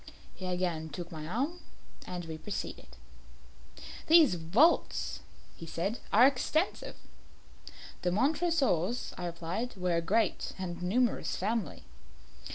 He 0.33 0.47
again 0.47 0.89
took 0.89 1.11
my 1.11 1.27
arm, 1.27 1.59
and 2.07 2.25
we 2.25 2.39
proceeded. 2.39 2.87
"These 4.07 4.33
vaults," 4.33 5.19
he 5.55 5.67
said, 5.67 5.99
"are 6.11 6.25
extensive." 6.25 6.95
"The 8.01 8.09
Montresors," 8.11 9.13
I 9.15 9.27
replied, 9.27 9.75
"were 9.77 9.95
a 9.97 10.01
great 10.01 10.53
and 10.57 10.81
numerous 10.81 11.35
family." 11.35 11.83